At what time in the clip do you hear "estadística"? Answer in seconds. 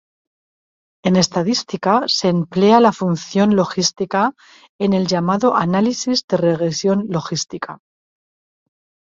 1.21-1.93